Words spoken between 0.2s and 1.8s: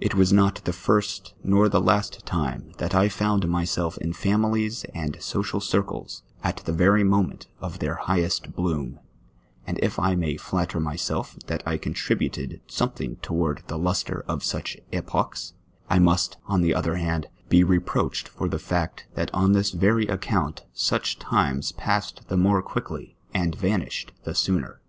not the first nor